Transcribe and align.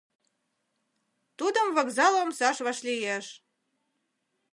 Тудым 1.37 1.67
вокзал 1.75 2.13
омсаш 2.23 2.57
вашлиеш. 2.65 3.25